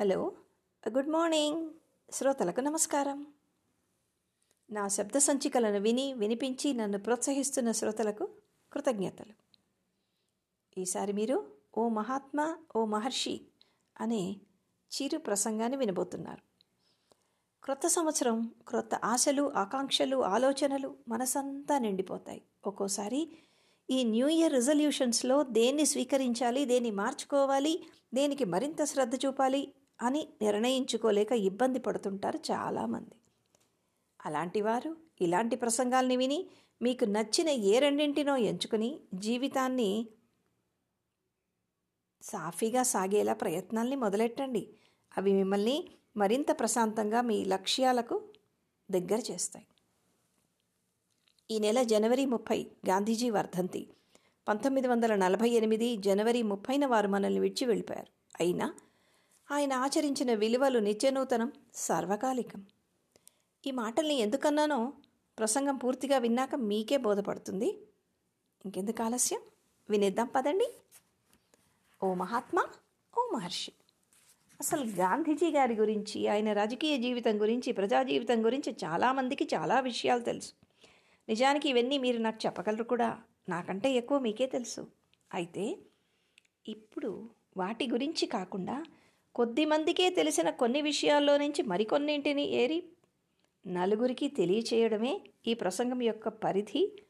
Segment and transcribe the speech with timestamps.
[0.00, 0.32] Hello
[0.88, 1.70] good morning.
[2.12, 3.26] శ్రోతలకు నమస్కారం.
[4.70, 8.28] నా శబ్ద సంచికలను విని వినిపించి నన్ను ప్రోత్సహిస్తున్న శ్రోతలకు
[8.72, 9.32] కృతజ్ఞతలు.
[10.80, 13.40] ఈసారి మీరు ఓ మహాత్మా ఓ మహర్షి
[14.00, 14.36] అనే
[14.94, 16.42] చిరు ప్రసంగాన్ని వినబోతున్నారు.
[17.64, 22.42] క్రొత్త సంవత్సరం క్రొత్త ఆశలు ఆకాంక్షలు ఆలోచనలు మనసంతా నిండిపోతాయి.
[22.66, 23.38] ఒక్కోసారి
[23.90, 29.72] ఈ న్యూ ఇయర్ రిజల్యూషన్స్లో దేన్ని స్వీకరించాలి దేన్ని మార్చుకోవాలి దేనికి మరింత శ్రద్ధ చూపాలి
[30.02, 33.14] అని నిర్ణయించుకోలేక ఇబ్బంది పడుతుంటారు చాలామంది.
[34.26, 36.50] అలాంటి వారు ఇలాంటి ప్రసంగాల్ని విని
[36.82, 40.08] మీకు నచ్చిన ఏ రెండింటినో ఎంచుకుని జీవితాన్ని
[42.22, 44.68] సాఫీగా సాగేలా ప్రయత్నాల్ని మొదలెట్టండి.
[45.16, 48.22] అవి మిమ్మల్ని మరింత ప్రశాంతంగా మీ లక్ష్యాలకు
[48.90, 49.66] దగ్గర చేస్తాయి.
[51.50, 53.88] ఈ నెల జనవరి ముప్పై గాంధీజీ వర్ధంతి.
[54.48, 58.12] పంతొమ్మిది వందల నలభై ఎనిమిది జనవరి ముప్పైన వారు మనల్ని విడిచి వెళ్ళిపోయారు.
[58.40, 58.74] అయినా
[59.50, 62.64] ఆయన ఆచరించిన విలువలు నిత్యనూతనం సార్వకాలికం.
[63.66, 64.92] ఈ మాటల్ని ఎందుకన్నానో
[65.38, 67.78] ప్రసంగం పూర్తిగా విన్నాక మీకే బోధపడుతుంది.
[68.64, 69.40] ఇంకెందుకు ఆలస్యం?
[69.90, 70.74] వినేద్దాం పదండి.
[72.02, 72.66] ఓ మహాత్మా
[73.18, 73.72] ఓ మహర్షి.
[74.60, 80.52] అసలు గాంధీజీ గారి గురించి ఆయన రాజకీయ జీవితం గురించి ప్రజా జీవితం గురించి చాలామందికి చాలా విషయాలు తెలుసు.
[81.28, 83.20] నిజానికి ఇవన్నీ మీరు నాకు చెప్పగలరు కూడా.
[83.48, 84.86] నాకంటే ఎక్కువ మీకే తెలుసు.
[85.34, 85.76] అయితే
[86.68, 88.84] ఇప్పుడు వాటి గురించి కాకుండా
[89.36, 92.84] కొద్ది మందికే తెలిసిన కొన్ని విషయాల్లో నుంచి మరికొన్నింటిని ఏరి
[93.66, 97.02] నలుగురికి తెలియచేయడమే ఈ ప్రసంగం యొక్క పరిధి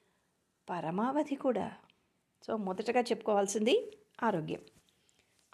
[0.70, 1.72] పరమావధి కూడా.
[2.46, 4.60] సో మొదటగా చెప్పుకోవాల్సింది ఆరోగ్యం.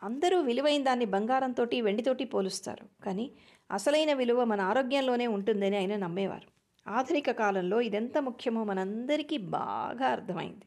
[0.02, 3.04] అందరూ విలువైన దాన్ని బంగారంతో వెండితోటి పోలుస్తారు.
[3.04, 3.30] కానీ
[3.70, 6.48] అసలైన విలువ మన ఆరోగ్యంలోనే ఉంటుందని ఆయన నమ్మేవారు.
[6.90, 10.64] ఆధునిక కాలంలో ఇదెంత ముఖ్యమో మనందరికీ బాగా అర్థమైంది.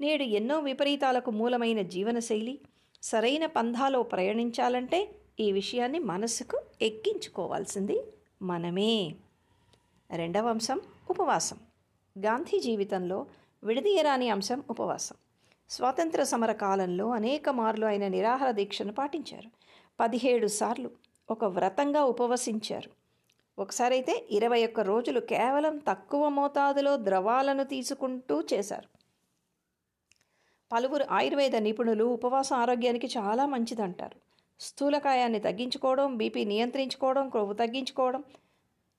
[0.00, 2.60] నేడు ఎన్నో విపరీతాలకు మూలమైన జీవనశైలి
[3.04, 8.02] సరైన పంధాలో ప్రయాణించాలంటే ఈ విషయాన్ని మనసుకు ఎక్కించుకోవాల్సింది
[8.42, 9.14] మనమే.
[10.16, 11.56] రెండవ అంశం ఉపవాసం.
[12.18, 13.26] గాంధీ జీవితంలో
[13.64, 15.16] విడదీయరాని అంశం ఉపవాసం.
[15.70, 19.50] స్వాతంత్ర సమర కాలంలో అనేక మార్లు ఆయన నిరాహార దీక్షను పాటించారు.
[20.00, 20.90] పదిహేడు సార్లు
[21.30, 22.90] ఒక వ్రతంగా ఉపవసించారు.
[23.58, 29.03] ఒకసారి అయితే ఇరవై ఒక్క రోజులు కేవలం తక్కువ మోతాదులో ద్రవాలను తీసుకుంటూ చేశారు.
[30.74, 34.16] పలువురు ఆయుర్వేద నిపుణులు ఉపవాసం ఆరోగ్యానికి చాలా మంచిదంటారు.
[34.60, 38.24] స్థూలకాయాన్ని తగ్గించుకోవడం బీపీ నియంత్రించుకోవడం కొవ్వు తగ్గించుకోవడం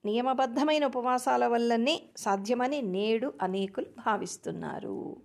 [0.05, 5.17] నియమబద్ధమైన ఉపవాసాల వల్లనే సాధ్యమని నేడు అనేకులు భావిస్తున్నారు.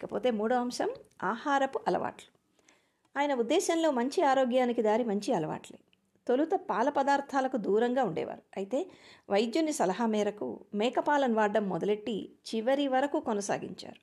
[0.00, 0.90] ఇకపోతే మూడో అంశం
[1.22, 2.28] ఆహారపు అలవాట్లు.
[3.20, 5.78] ఆయన ఉద్దేశంలో మంచి ఆరోగ్యానికి దారి మంచి అలవాట్లే.
[6.28, 8.42] తొలుత పాల పదార్థాలకు దూరంగా ఉండేవారు.
[8.56, 8.86] అయితే
[9.30, 14.00] వైద్యుని సలహా మేరకు మేకపాలను వాడడం మొదలెట్టి చివరి వరకు కొనసాగించారు.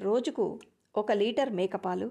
[0.00, 0.60] రోజుకు
[0.98, 2.06] ఒక లీటర్ మేకపాలు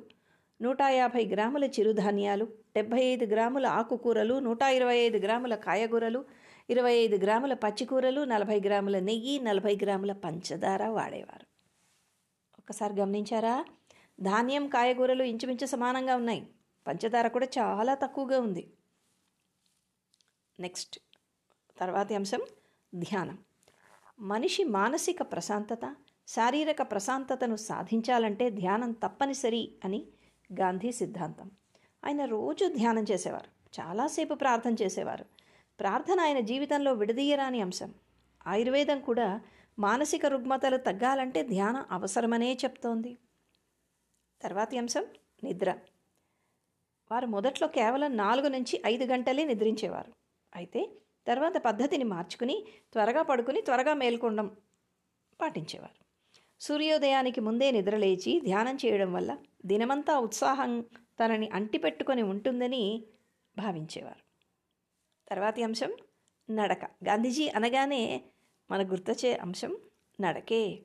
[0.62, 6.26] నూట యాభై గ్రాముల చిరుధాన్యాలు డెబ్బై ఐదు గ్రాముల ఆకుకూరలు నూట ఇరవై ఐదు గ్రాముల కాయగూరలు
[6.70, 11.48] ఇరవై ఐదు గ్రాముల పచ్చికూరలు నలభై గ్రాముల నెయ్యి నలభై గ్రాముల పంచదార వాడేవారు.
[12.60, 13.66] ఒక్కసారి గమనించారా?
[14.22, 16.44] ధాన్యం కాయగూరలు ఇంచుమించు సమానంగా ఉన్నాయి.
[16.88, 18.64] పంచదార కూడా చాలా తక్కువగా ఉంది.
[20.60, 21.00] నెక్స్ట్
[21.78, 22.42] తర్వాతి అంశం
[22.96, 23.38] ధ్యానం.
[24.20, 25.96] మనిషి మానసిక ప్రశాంతత
[26.28, 30.06] శారీరక ప్రశాంతతను సాధించాలంటే ధ్యానం తప్పనిసరి అని
[30.60, 31.52] గాంధీ సిద్ధాంతం.
[32.06, 33.80] ఆయన రోజు ధ్యానం చేసేవారు.
[33.82, 35.26] చాలాసేపు ప్రార్థన చేసేవారు.
[35.80, 37.94] ప్రార్థన ఆయన జీవితంలో విడదీయరాని అంశం.
[38.48, 39.42] ఆయుర్వేదం కూడా
[39.80, 43.18] మానసిక రుగ్మతలు తగ్గాలంటే ధ్యానం అవసరమనే చెప్తోంది.
[44.42, 45.06] తర్వాతి అంశం
[45.44, 45.78] నిద్ర.
[47.12, 50.14] వారు మొదట్లో కేవలం నాలుగు నుంచి ఐదు గంటలే నిద్రించేవారు.
[50.56, 50.92] అయితే
[51.28, 54.58] తర్వాత పద్ధతిని మార్చుకుని త్వరగా పడుకుని త్వరగా మేల్కొండం
[55.42, 56.07] పాటించేవారు.
[56.60, 60.82] సూర్యోదయానికి ముందే నిద్రలేచి ధ్యానం చేయడం వల్ల దినమంతా ఉత్సాహం
[61.20, 63.04] తనని అంటిపెట్టుకొని ఉంటుందని
[63.58, 64.24] భావించేవారు.
[65.30, 65.94] తర్వాతి అంశం
[66.50, 66.86] నడక.
[66.86, 68.22] గాంధీజీ అనగానే
[68.72, 69.78] మన గుర్తొచ్చే అంశం
[70.22, 70.80] నడకే.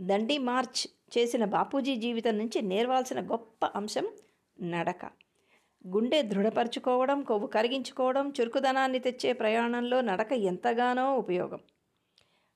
[0.00, 0.88] దండి మార్చ్
[1.18, 4.06] చేసిన బాపూజీ జీవితం నుంచి నేర్వాల్సిన గొప్ప అంశం
[4.62, 5.04] నడక.
[5.86, 11.60] గుండె దృఢపరుచుకోవడం కొవ్వు కరిగించుకోవడం చురుకుదనాన్ని తెచ్చే ప్రయాణంలో నడక ఎంతగానో ఉపయోగం.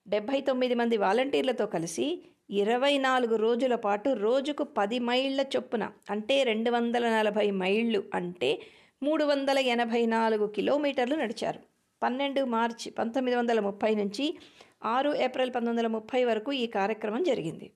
[0.09, 6.71] డెబ్భై తొమ్మిది మంది వాలంటీర్లతో కలిసి ఇరవై నాలుగు రోజుల పాటు రోజుకు పది మైళ్ళ చొప్పున అంటే రెండు
[6.71, 8.63] వందల నలభై మైళ్ళు అంటే
[9.03, 11.61] మూడు వందల ఎనభై నాలుగు కిలోమీటర్లు నడిచారు.
[12.03, 14.39] పన్నెండు మార్చి పంతొమ్మిది వందల ముప్పై నుంచి
[14.85, 17.73] ఆరు ఏప్రిల్ పంతొమ్మిది వందల ముప్పై వరకు ఈ కార్యక్రమం జరిగింది.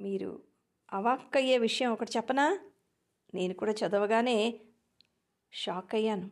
[0.00, 0.40] మీరు
[0.92, 2.58] అవాక్కయ్యే విషయం ఒకటి చెప్పనా?
[3.34, 4.54] నేను కూడా చదవగానే
[5.52, 6.30] షాక్ అయ్యాను.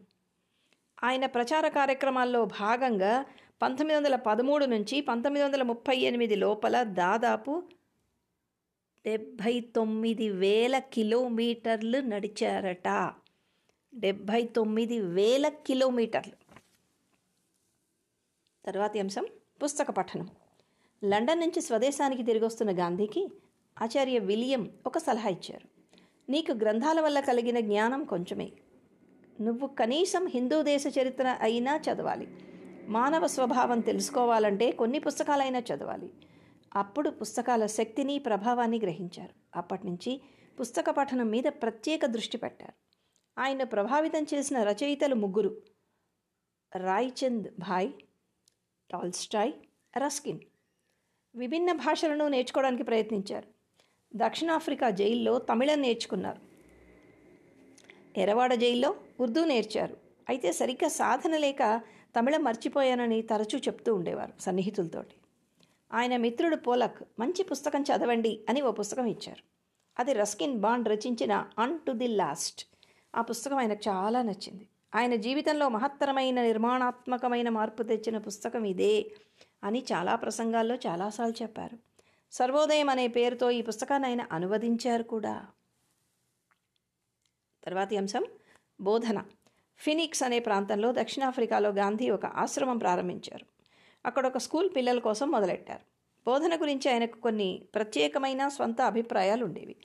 [1.05, 3.27] ఆయన ప్రచార కార్యక్రమాల్లో భాగంగా
[3.63, 7.63] పంతొమ్మిది వందల పదమూడు నుంచి పంతొమ్మిది వందల ముప్పై ఎనిమిది లోపల దాదాపు
[9.07, 13.13] డెబ్భై తొమ్మిది వేల కిలోమీటర్లు నడిచారట.
[13.95, 16.33] డెబ్భై తొమ్మిది వేల కిలోమీటర్లు.
[18.67, 19.27] తర్వాతి అంశం
[19.63, 20.31] పుస్తక పఠనం.
[21.05, 23.29] లండన్ నుంచి స్వదేశానికి తిరిగొస్తున్న గాంధీకి
[23.83, 25.69] ఆచార్య విలియం ఒక సలహా ఇచ్చారు.
[26.31, 28.53] నీకు గ్రంథాల వల్ల కలిగిన జ్ఞానం కొంచెమే.
[29.41, 32.29] నువ్వు కనీసం హిందూ దేశ చరిత్ర అయినా చదవాలి.
[32.89, 36.11] మానవ స్వభావం తెలుసుకోవాలంటే కొన్ని పుస్తకాలైనా చదవాలి.
[36.75, 39.31] అప్పుడు పుస్తకాల శక్తిని ప్రభావాన్ని గ్రహించారు.
[39.57, 40.21] అప్పటి నుంచి
[40.61, 42.73] పుస్తక పఠనం మీద ప్రత్యేక దృష్టి పెట్టారు.
[43.41, 45.57] ఆయన ప్రభావితం చేసిన రచయితలు ముగ్గురు.
[46.77, 47.93] Raychand bhai
[48.91, 49.53] Tolstoy
[49.99, 50.41] Ruskin.
[51.35, 53.49] విభిన్న భాషలను నేర్చుకోవడానికి ప్రయత్నించారు.
[54.17, 56.39] దక్షిణాఫ్రికా జైల్లో తమిళం నేర్చుకున్నారు.
[58.21, 59.97] ఎరవాడ జైల్లో ఉర్దూ నేర్చారు.
[60.29, 61.81] అయితే సరిగ్గా సాధన లేక
[62.19, 65.15] తమిళం మర్చిపోయానని తరచూ చెప్తూ ఉండేవారు సన్నిహితులతోటి.
[65.93, 69.43] ఆయన మిత్రుడు పోలక్ మంచి పుస్తకం చదవండి అని ఓ పుస్తకం ఇచ్చారు.
[69.99, 72.67] అది రస్కిన్ బాండ్ రచించిన అన్ టు ది లాస్ట్
[73.15, 74.69] ఆ పుస్తకం ఆయనకు చాలా నచ్చింది.
[74.95, 79.13] ఆయన జీవితంలో మహత్తరమైన నిర్మాణాత్మకమైన మార్పు తెచ్చిన పుస్తకం ఇదే
[79.65, 81.79] అని చాలా ప్రసంగాల్లో చాలాసార్లు చెప్పారు.
[82.33, 85.47] సర్వోదయం అనే పేరుతో ఈ పుస్తకాన్ని ఆయన అనువదించారు కూడా.
[87.65, 88.25] తర్వాతి అంశం
[88.81, 89.25] బోధన.
[89.77, 93.47] ఫినిక్స్ అనే ప్రాంతంలో దక్షిణాఫ్రికాలో గాంధీ ఒక ఆశ్రమం ప్రారంభించారు.
[94.07, 95.81] అక్కడ ఒక స్కూల్ పిల్లల కోసం మొదలెట్టారు.
[96.27, 99.77] బోధన గురించి ఆయనకు కొన్ని ప్రత్యేకమైన స్వంత అభిప్రాయాలు ఉండేవి.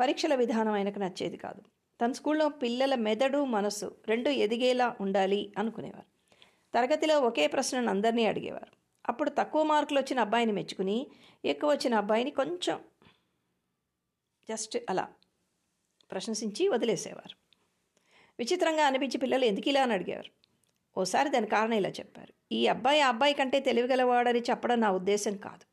[0.00, 1.62] పరీక్షల విధానం ఆయనకు నచ్చేది కాదు.
[2.04, 6.36] తన స్కూల్లో పిల్లల మెదడు మనసు రెండు ఎదిగేలా ఉండాలి అనుకునేవారు.
[6.74, 8.80] తరగతిలో ఒకే ప్రశ్నను అందరినీ అడిగేవారు.
[9.08, 11.06] అప్పుడు తక్కువ మార్కులు వచ్చిన అబ్బాయిని మెచ్చుకుని
[11.44, 12.80] ఎక్కువ వచ్చిన అబ్బాయిని కొంచెం
[14.48, 15.08] జస్ట్ అలా
[16.10, 17.39] ప్రశంసించి వదిలేసేవారు.
[18.40, 20.30] విచిత్రంగా అనిపించి పిల్లలు ఎందుకు ఇలా అని అడిగారు.
[20.96, 22.32] ఓసారి దాని కారణం ఇలా చెప్పారు.
[22.52, 25.64] ఈ అబ్బాయి ఆ అబ్బాయి కంటే తెలివిగలవాడని చెప్పడం నా ఉద్దేశం కాదు.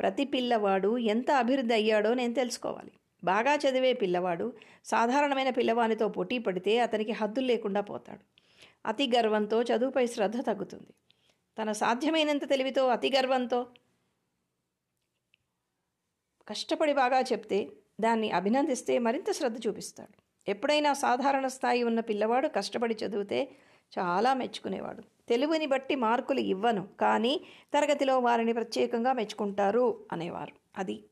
[0.00, 2.92] ప్రతి పిల్లవాడు ఎంత అభివృద్ధి అయ్యాడో నేను తెలుసుకోవాలి.
[3.24, 4.52] బాగా చదివే పిల్లవాడు
[4.84, 8.24] సాధారణమైన పిల్లవానితో పోటీ పడితే అతనికి హద్దులు లేకుండా పోతాడు.
[8.86, 10.92] అతి గర్వంతో చదువుపై శ్రద్ధ తగ్గుతుంది.
[11.58, 13.66] తన సాధ్యమైనంత తెలివితో అతి గర్వంతో
[16.48, 17.68] కష్టపడి బాగా చెప్తే
[18.00, 20.29] దాన్ని అభినందిస్తే మరింత శ్రద్ధ చూపిస్తాడు.
[20.50, 23.56] ఎప్పుడైనా సాధారణ స్థాయి ఉన్న పిల్లవాడు కష్టపడి చదివితే
[23.98, 25.02] చాలా మెచ్చుకునేవాడు.
[25.28, 27.40] తెలుగుని బట్టి మార్కులు ఇవ్వను కానీ
[27.74, 30.52] తరగతిలో వారిని ప్రత్యేకంగా మెచ్చుకుంటారు అనేవారు.
[30.78, 31.04] అది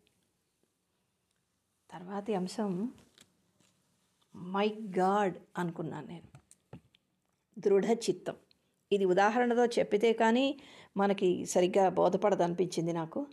[1.91, 2.93] తర్వాతి అంశం
[4.35, 4.69] మై
[4.99, 6.39] గాడ్ అనుకున్నాను నేను.
[7.59, 8.37] దృఢ చిత్తం
[8.93, 10.61] ఇది ఉదాహరణతో చెప్పితే కానీ
[10.97, 13.27] మనకి సరిగ్గా బోధపడదు అనిపించింది నాకు.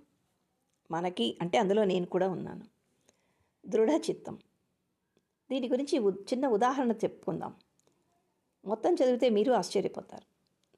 [0.91, 2.65] మనకి అంటే అందులో నేను కూడా ఉన్నాను.
[3.65, 4.37] దృఢ చిత్తం
[5.51, 7.53] దీని గురించి చిన్న ఉదాహరణ చెప్పుకుందాం.
[8.65, 10.23] మొత్తం చదివితే మీరు ఆశ్చర్యపోతారు.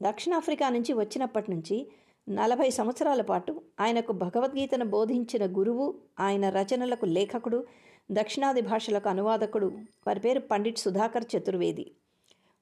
[0.03, 1.91] దక్షిణాఫ్రికా నుంచి వచ్చినప్పటి నుంచి
[2.29, 7.65] నలభై సంవత్సరాల పాటు ఆయనకు భగవద్గీతను బోధించిన గురువు ఆయన రచనలకు లేఖకుడు
[8.11, 9.71] దక్షిణాది భాషలకు అనువాదకుడు
[10.07, 11.91] వారి పేరు పండిట్ సుధాకర్ చతుర్వేది.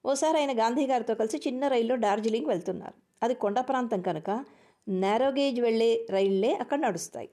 [0.06, 2.94] ఓసారి ఆయన గాంధీ గారితో కలిసి చిన్న రైల్లో డార్జిలింగ్ వెళ్తున్నారు.
[3.22, 4.44] అది కొండ ప్రాంతం కనుక
[4.88, 7.30] నారోగేజ్ వెళ్ళే రైళ్ళే అక్కడ నడుస్తాయి.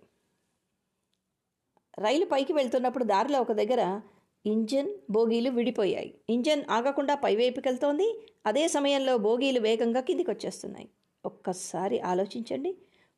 [1.99, 4.01] రైలు పైకి వెళ్తున్నప్పుడు దారిలో ఒక దగ్గర
[4.45, 6.13] ఇంజన్ బోగీలు విడిపోయాయి.
[6.29, 8.07] ఇంజన్ ఆగకుండా పైవైపుకి వెళ్తోంది
[8.45, 10.87] అదే సమయంలో బోగీలు వేగంగా కిందికొచ్చేస్తున్నాయి.
[11.25, 12.71] ఒక్కసారి ఆలోచించండి.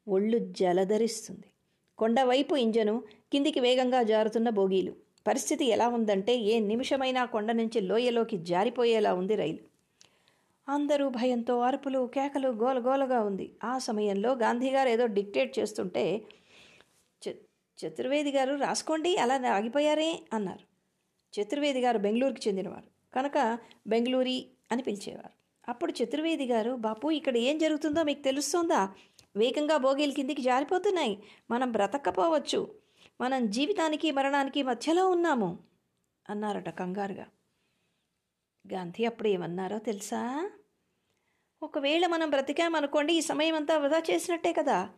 [0.08, 1.48] ఒళ్ళు జలధరిస్తుంది.
[1.98, 2.96] కొండవైపు ఇంజను
[3.32, 4.94] కిందికి వేగంగా జారుతున్న బోగీలు.
[5.28, 9.64] పరిస్థితి ఎలా ఉందంటే ఏ నిమిషమైనా కొండ నుంచి లోయలోకి జారిపోయేలా ఉంది రైలు.
[10.68, 13.48] అందరూ భయంతో అరుపులు కేకలు గోలగోలగా ఉంది.
[13.64, 16.06] ఆ సమయంలో గాంధీ గారు ఏదో డిక్టేట్ చేస్తుంటే
[17.80, 20.75] చతుర్వేది గారు రాసుకోండి అలా ఆగిపోయారే అన్నారు.
[21.42, 23.16] చతుర్వేది గారు బెంగళూరుకి చెందినవారు.
[23.16, 25.30] కనుక బెంగళూరి అని పిలిచేవారు.
[25.70, 28.94] అప్పుడు చతుర్వేది గారు బాపు ఇక్కడ ఏం జరుగుతుందో మీకు తెలుస్తోందా?
[29.36, 31.24] వేగంగా బోగీలు కిందికి జారిపోతున్నాయి.
[31.52, 32.76] మనం బ్రతకపోవచ్చు
[33.22, 35.60] మనం జీవితానికి మరణానికి మధ్యలో ఉన్నాము.
[36.30, 37.26] అన్నారట కంగారుగా.
[38.74, 40.52] గాంధీ అప్పుడు ఏమన్నారో తెలుసా?
[41.64, 44.90] ఒకవేళ మనం బ్రతికామనుకోండి ఈ సమయం అంతా వృధా చేసినట్టే కదా.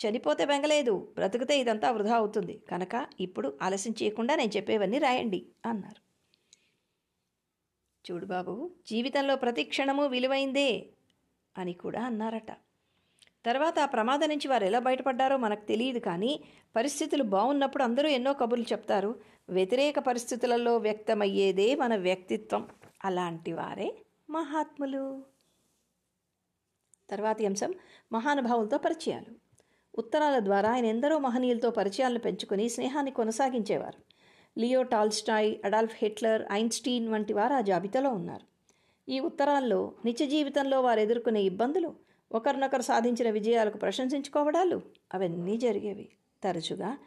[0.00, 2.62] చనిపోతే బెంగలేదు బ్రతికితే ఇదంతా వృధా అవుతుంది.
[2.70, 6.04] కనుక ఇప్పుడు ఆలస్యం చేయకుండా నేను చెప్పేవన్నీ రాయండి అన్నారు.
[8.04, 10.86] చూడు బాబు జీవితంలో ప్రతి క్షణము విలువైందే
[11.58, 12.50] అని కూడా అన్నారట.
[13.44, 16.44] తర్వాత ఆ ప్రమాదం నుంచి వారు ఎలా బయటపడ్డారో మనకు తెలియదు కానీ
[16.76, 19.20] పరిస్థితులు బాగున్నప్పుడు అందరూ ఎన్నో కబుర్లు చెప్తారు.
[19.48, 22.68] వ్యతిరేక పరిస్థితులలో వ్యక్తమయ్యేదే మన వ్యక్తిత్వం.
[23.04, 23.98] అలాంటి వారే
[24.30, 25.24] మహాత్ములు.
[27.10, 27.74] తర్వాతి అంశం
[28.12, 29.43] మహానుభావులతో పరిచయాలు.
[29.98, 34.14] ఉత్తరాల ద్వారా ఆయన ఎందరో మహనీయులతో పరిచయాలను పెంచుకుని స్నేహాన్ని కొనసాగించేవారు.
[34.60, 38.46] Leo Tolstoy Adolf Hitler Einstein వంటి వారు ఆ జాబితాలో ఉన్నారు.
[39.10, 41.94] ఈ ఉత్తరాల్లో నిత్య జీవితంలో వారు ఎదుర్కొనే ఇబ్బందులు
[42.32, 44.82] ఒకరినొకరు సాధించిన విజయాలకు ప్రశంసించుకోవడాలు
[45.14, 46.08] అవన్నీ జరిగేవి.
[46.42, 46.98] తరచుగా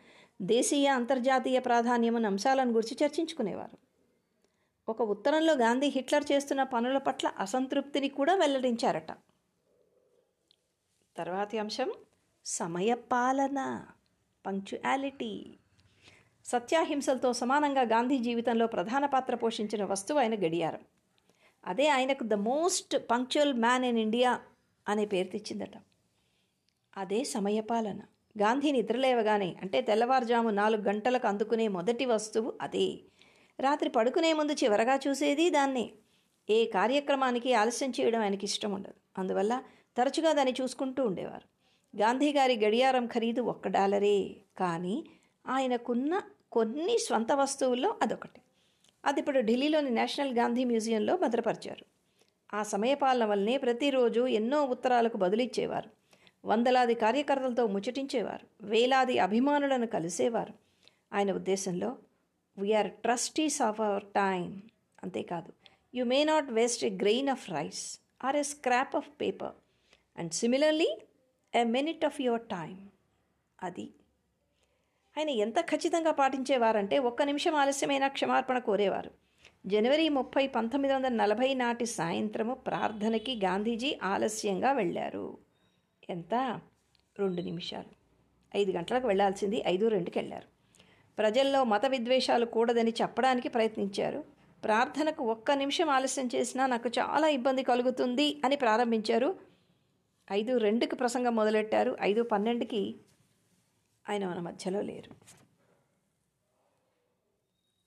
[0.42, 3.78] దేశీయ అంతర్జాతీయ ప్రాధాన్యమున్న అంశాలను గురించి చర్చించుకునేవారు.
[4.90, 9.12] ఒక ఉత్తరంలో గాంధీ హిట్లర్ చేస్తున్న పనుల పట్ల అసంతృప్తిని కూడా వెల్లడించారట.
[11.18, 11.92] తర్వాతి అంశం
[12.48, 13.86] సమయపాలన
[14.46, 15.46] పంక్చుయాలిటీ.
[16.46, 20.80] సత్యాహింసలతో సమానంగా గాంధీ జీవితంలో ప్రధాన పాత్ర పోషించిన వస్తువు ఆయన గడియారం.
[21.66, 24.42] అదే ఆయనకు the most punctual man in India
[24.88, 25.72] అనే పేరు తెచ్చిందట.
[26.98, 28.00] అదే సమయపాలన.
[28.42, 33.00] గాంధీ నిద్రలేవగానే అంటే తెల్లవారుజాము నాలుగు గంటలకు అందుకునే మొదటి వస్తువు అదే.
[33.60, 35.90] రాత్రి పడుకునే ముందు చివరగా చూసేది దాన్నే.
[36.50, 38.94] ఏ కార్యక్రమానికి ఆలస్యం చేయడం ఆయనకి ఇష్టం ఉండదు.
[39.18, 39.64] అందువల్ల
[39.98, 41.57] తరచుగా దాన్ని చూసుకుంటూ ఉండేవారు.
[42.00, 45.04] గాంధీగారి గడియారం ఖరీదు ఒక్క డాలరే కానీ
[45.48, 48.42] ఆయనకున్న కొన్ని స్వంత వస్తువుల్లో అదొకటి.
[49.06, 51.86] అది ఇప్పుడు ఢిల్లీలోని నేషనల్ గాంధీ మ్యూజియంలో భద్రపరిచారు.
[52.54, 55.90] ఆ సమయపాలన వల్లనే ప్రతిరోజు ఎన్నో ఉత్తరాలకు బదులిచ్చేవారు.
[56.46, 58.48] వందలాది కార్యకర్తలతో ముచ్చటించేవారు.
[58.62, 60.54] వేలాది అభిమానులను కలిసేవారు.
[61.14, 61.98] ఆయన ఉద్దేశంలో
[62.58, 64.62] we're trustees of our time
[65.04, 65.54] అంతేకాదు
[65.96, 69.52] you may not waste a grain of rice or a scrap of paper
[70.18, 70.98] and similarly
[71.58, 72.78] a minute of your time
[73.64, 73.90] అది.
[75.18, 79.12] ఆయన ఎంత ఖచ్చితంగా పాటించేవారంటే ఒక్క నిమిషం ఆలస్యమైన క్షమార్పణ కోరేవారు.
[79.68, 85.38] జనవరి ముప్పై పంతొమ్మిది వందల నలభై నాటి సాయంత్రము ప్రార్థనకి గాంధీజీ ఆలస్యంగా వెళ్ళారు.
[86.10, 86.60] ఎంత?
[87.20, 87.98] రెండు నిమిషాలు.
[88.58, 90.48] ఐదు గంటలకు వెళ్ళాల్సింది ఐదు రెండుకి వెళ్ళారు.
[91.18, 94.24] ప్రజల్లో మత విద్వేషాలు కూడదని చెప్పడానికి ప్రయత్నించారు.
[94.64, 99.47] ప్రార్థనకు ఒక్క నిమిషం ఆలస్యం చేసినా నాకు చాలా ఇబ్బంది కలుగుతుంది అని ప్రారంభించారు
[100.32, 101.98] ఐదు రెండుకి ప్రసంగం మొదలెట్టారు.
[102.02, 102.96] ఐదు పన్నెండుకి
[104.10, 105.12] ఆయన మన మధ్యలో లేరు.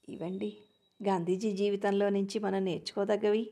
[0.09, 0.57] ఇవండి
[1.03, 3.51] గాంధీజీ జీవితంలో నుంచి మనం నేర్చుకోదగ్గవి.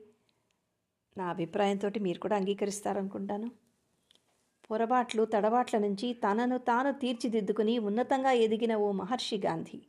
[1.18, 3.50] నా అభిప్రాయంతో మీరు కూడా అంగీకరిస్తారనుకుంటాను.
[4.70, 9.80] పొరపాట్లు తడబాట్ల నుంచి తనను తాను తీర్చిదిద్దుకుని ఉన్నతంగా ఎదిగిన ఓ మహర్షి గాంధీ.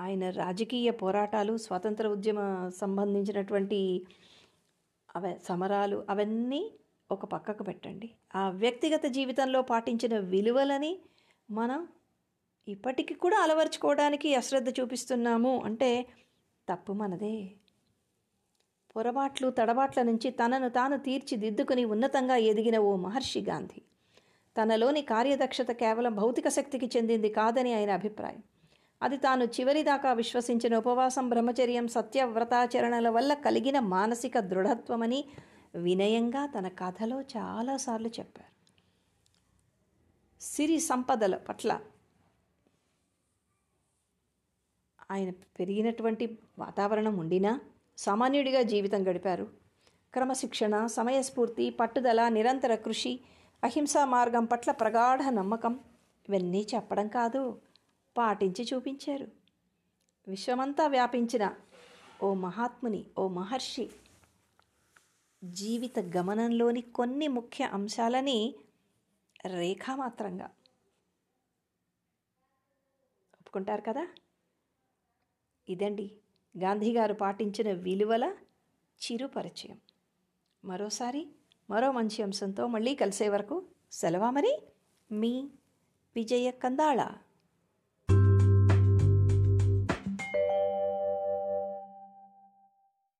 [0.00, 4.06] ఆయన రాజకీయ పోరాటాలు స్వాతంత్ర ఉద్యమ సంబంధించినటువంటి
[5.16, 6.70] అవ సమరాలు అవన్నీ
[7.10, 8.10] ఒక పక్కకు పెట్టండి.
[8.34, 10.98] ఆ వ్యక్తిగత జీవితంలో పాటించిన విలువలని
[11.50, 11.88] మనం
[12.68, 16.06] ఇప్పటికి కూడా అలవర్చుకోవడానికి అశ్రద్ధ చూపిస్తున్నాము అంటే
[16.68, 17.50] తప్పు మనదే.
[18.96, 23.82] పొరపాట్లు తడబాట్ల నుంచి తనను తాను తీర్చిదిద్దుకుని ఉన్నతంగా ఎదిగిన ఓ మహర్షి గాంధీ.
[24.56, 28.42] తనలోని కార్యదక్షత కేవలం భౌతిక శక్తికి చెందింది కాదని ఆయన అభిప్రాయం.
[29.02, 35.24] అది తాను చివరిదాకా విశ్వసించిన ఉపవాసం బ్రహ్మచర్యం సత్యవ్రతాచరణల వల్ల కలిగిన మానసిక దృఢత్వమని
[35.74, 38.52] వినయంగా తన కథలో చాలాసార్లు చెప్పారు.
[40.40, 41.80] సిరి సంపదల పట్ల
[45.10, 47.60] ఆయన పెరిగినటువంటి వాతావరణం ఉండినా
[47.98, 49.50] సామాన్యుడిగా జీవితం గడిపారు.
[50.14, 53.20] క్రమశిక్షణ సమయస్ఫూర్తి పట్టుదల నిరంతర కృషి
[53.64, 55.80] అహింసా మార్గం పట్ల ప్రగాఢ నమ్మకం
[56.28, 57.60] ఇవన్నీ చెప్పడం కాదు
[58.16, 59.26] పాటించి చూపించారు.
[60.28, 61.54] విశ్వమంతా వ్యాపించిన
[62.22, 63.90] ఓ మహాత్ముని ఓ మహర్షి
[65.44, 68.54] జీవిత గమనంలోని కొన్ని ముఖ్య అంశాలని
[69.46, 70.44] రేఖామాత్రంగా.
[73.40, 74.08] ఒప్పుకుంటారు కదా?
[75.68, 76.10] ఇదండి
[76.58, 78.36] గాంధీగారు పాటించిన విలువల
[79.04, 79.80] చిరు పరిచయం
[80.64, 81.28] మరోసారి
[81.70, 84.58] మరో మంచి అంశంతో మళ్ళీ కలిసే వరకు సెలవా మరి
[85.12, 85.48] మీ
[86.16, 87.16] విజయ కందాళ.